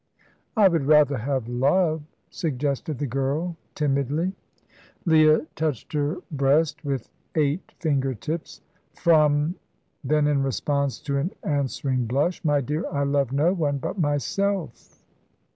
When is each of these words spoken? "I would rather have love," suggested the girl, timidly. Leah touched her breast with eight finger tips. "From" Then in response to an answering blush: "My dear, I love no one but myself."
"I 0.57 0.67
would 0.67 0.85
rather 0.87 1.15
have 1.19 1.47
love," 1.47 2.01
suggested 2.31 2.97
the 2.97 3.05
girl, 3.05 3.55
timidly. 3.75 4.33
Leah 5.05 5.45
touched 5.55 5.93
her 5.93 6.17
breast 6.31 6.83
with 6.83 7.07
eight 7.35 7.73
finger 7.77 8.15
tips. 8.15 8.61
"From" 8.95 9.53
Then 10.03 10.25
in 10.25 10.41
response 10.41 10.97
to 11.01 11.17
an 11.19 11.29
answering 11.43 12.07
blush: 12.07 12.43
"My 12.43 12.61
dear, 12.61 12.83
I 12.91 13.03
love 13.03 13.31
no 13.31 13.53
one 13.53 13.77
but 13.77 13.99
myself." 13.99 15.03